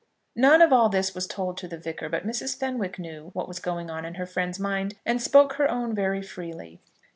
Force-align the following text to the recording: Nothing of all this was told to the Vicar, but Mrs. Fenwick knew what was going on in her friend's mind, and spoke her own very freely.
Nothing 0.35 0.63
of 0.63 0.73
all 0.73 0.89
this 0.89 1.13
was 1.13 1.27
told 1.27 1.59
to 1.59 1.67
the 1.67 1.77
Vicar, 1.77 2.09
but 2.09 2.25
Mrs. 2.25 2.57
Fenwick 2.59 2.97
knew 2.97 3.29
what 3.33 3.47
was 3.47 3.59
going 3.59 3.91
on 3.91 4.03
in 4.03 4.15
her 4.15 4.25
friend's 4.25 4.59
mind, 4.59 4.95
and 5.05 5.21
spoke 5.21 5.53
her 5.57 5.69
own 5.69 5.93
very 5.93 6.23
freely. 6.23 6.79